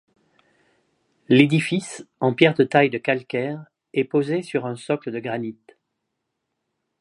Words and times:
L'édifice, 1.29 2.03
en 2.21 2.33
pierre 2.33 2.55
de 2.55 2.63
taille 2.63 2.89
de 2.89 2.97
calcaire, 2.97 3.63
est 3.93 4.03
posé 4.03 4.41
sur 4.41 4.65
un 4.65 4.75
socle 4.75 5.11
de 5.11 5.19
granite. 5.19 5.77